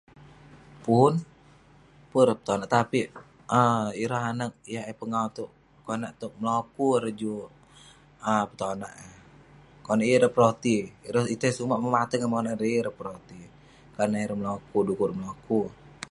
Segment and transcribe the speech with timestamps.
[0.85, 1.13] Pun.
[2.09, 3.07] Pun ireh petonak tapik
[3.61, 5.49] um ireh anag yah eh pengawu itouk
[5.85, 7.49] konak tog meloku ireh juk
[8.31, 9.15] um petonak eh,
[9.85, 10.77] konak yeng ireh peroti.
[11.09, 13.41] Ireh itei sumak memateng eh monak ireh, yeng ireh peroti.
[13.95, 15.59] Karna ireh meloku dekuk ireh meloku.